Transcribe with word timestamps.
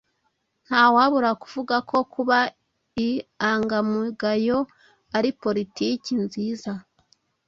Ntawabura 0.65 1.29
kuvuga 1.41 1.75
ko 1.89 1.97
kuba 2.13 2.37
iangamugayo 3.07 4.59
ari 5.17 5.29
politiki 5.41 6.11
nziza. 6.23 6.71